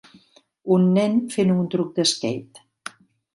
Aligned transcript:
Un 0.75 0.87
nen 0.95 1.19
fent 1.35 1.53
un 1.57 1.61
truc 1.75 1.93
d"skate 2.01 2.97